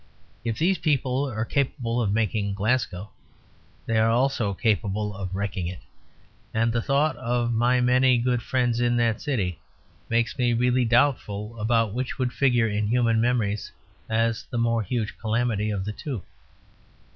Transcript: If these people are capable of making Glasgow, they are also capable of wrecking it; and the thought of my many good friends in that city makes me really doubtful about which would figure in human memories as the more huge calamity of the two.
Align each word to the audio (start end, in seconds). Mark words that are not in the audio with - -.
If 0.43 0.57
these 0.57 0.79
people 0.79 1.29
are 1.29 1.45
capable 1.45 2.01
of 2.01 2.11
making 2.11 2.55
Glasgow, 2.55 3.11
they 3.85 3.99
are 3.99 4.09
also 4.09 4.51
capable 4.55 5.15
of 5.15 5.35
wrecking 5.35 5.67
it; 5.67 5.77
and 6.55 6.73
the 6.73 6.81
thought 6.81 7.15
of 7.17 7.53
my 7.53 7.81
many 7.81 8.17
good 8.17 8.41
friends 8.41 8.79
in 8.79 8.97
that 8.97 9.21
city 9.21 9.59
makes 10.09 10.39
me 10.39 10.53
really 10.53 10.85
doubtful 10.85 11.55
about 11.59 11.93
which 11.93 12.17
would 12.17 12.33
figure 12.33 12.67
in 12.67 12.87
human 12.87 13.21
memories 13.21 13.71
as 14.09 14.41
the 14.49 14.57
more 14.57 14.81
huge 14.81 15.19
calamity 15.19 15.69
of 15.69 15.85
the 15.85 15.93
two. 15.93 16.23